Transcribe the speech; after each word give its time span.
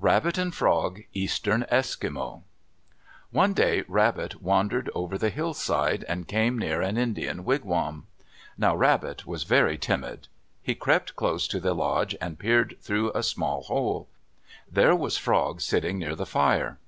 RABBIT 0.00 0.38
AND 0.38 0.54
FROG 0.54 1.02
Eastern 1.12 1.66
Eskimo 1.70 2.44
One 3.30 3.52
day 3.52 3.84
Rabbit 3.88 4.40
wandered 4.40 4.88
over 4.94 5.18
the 5.18 5.28
hillside, 5.28 6.02
and 6.08 6.26
came 6.26 6.56
near 6.58 6.80
an 6.80 6.96
Indian 6.96 7.44
wigwam. 7.44 8.06
Now 8.56 8.74
Rabbit 8.74 9.26
was 9.26 9.42
very 9.44 9.76
timid. 9.76 10.28
He 10.62 10.74
crept 10.74 11.14
close 11.14 11.46
to 11.48 11.60
the 11.60 11.74
lodge 11.74 12.16
and 12.22 12.38
peered 12.38 12.78
through 12.80 13.12
a 13.12 13.22
small 13.22 13.64
hole. 13.64 14.08
There 14.72 14.96
was 14.96 15.18
Frog, 15.18 15.60
sitting 15.60 15.98
near 15.98 16.14
the 16.16 16.24
fire. 16.24 16.78